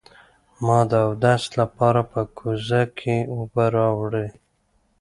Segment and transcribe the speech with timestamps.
[0.65, 4.27] ما د اودس لپاره په کوزه کې اوبه راوړې.